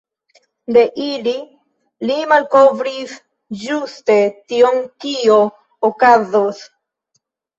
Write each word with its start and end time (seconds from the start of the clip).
De 0.75 0.83
ili 1.07 1.33
li 2.09 2.15
malkovris 2.31 3.13
ĝuste 3.63 4.17
tion 4.53 4.81
kio 5.05 5.37
okazos. 5.91 6.63